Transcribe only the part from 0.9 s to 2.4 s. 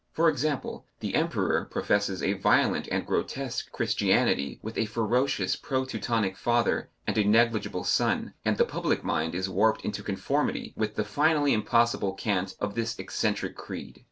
the Emperor professes a